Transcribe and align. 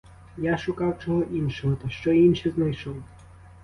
Я 0.37 0.57
шукав 0.57 0.99
чого 1.05 1.23
іншого, 1.23 1.75
та 1.75 1.89
що 1.89 2.11
інше 2.11 2.49
знайшов. 2.51 2.95